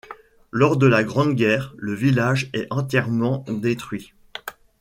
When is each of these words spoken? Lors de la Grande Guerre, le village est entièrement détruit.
Lors 0.49 0.77
de 0.77 0.87
la 0.87 1.03
Grande 1.03 1.35
Guerre, 1.35 1.75
le 1.77 1.93
village 1.93 2.49
est 2.53 2.65
entièrement 2.71 3.45
détruit. 3.47 4.13